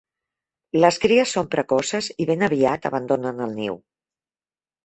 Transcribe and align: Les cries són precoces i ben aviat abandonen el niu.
Les 0.83 0.97
cries 1.03 1.33
són 1.37 1.51
precoces 1.55 2.09
i 2.25 2.27
ben 2.31 2.47
aviat 2.49 2.91
abandonen 2.91 3.47
el 3.49 3.55
niu. 3.63 3.79